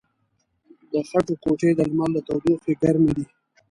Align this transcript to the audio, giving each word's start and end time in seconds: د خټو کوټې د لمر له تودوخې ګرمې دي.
د 0.91 0.93
خټو 1.09 1.33
کوټې 1.43 1.69
د 1.75 1.79
لمر 1.89 2.09
له 2.15 2.21
تودوخې 2.27 2.73
ګرمې 2.81 3.11
دي. 3.17 3.25